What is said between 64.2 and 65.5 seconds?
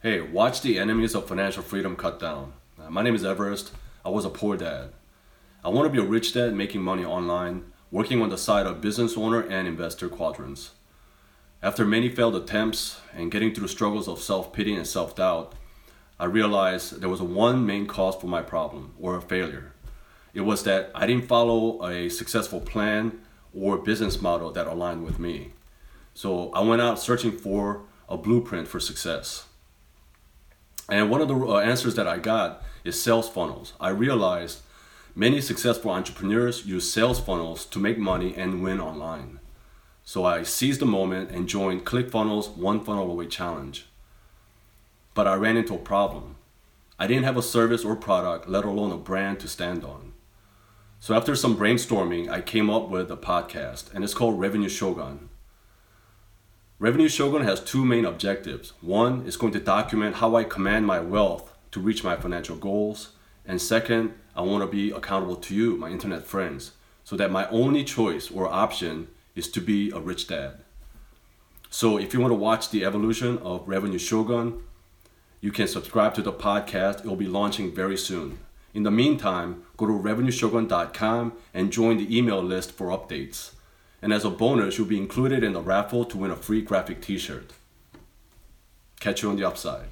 I want to be accountable